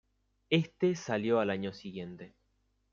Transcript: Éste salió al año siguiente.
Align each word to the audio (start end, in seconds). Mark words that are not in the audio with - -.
Éste 0.49 0.95
salió 0.95 1.39
al 1.39 1.51
año 1.51 1.73
siguiente. 1.73 2.33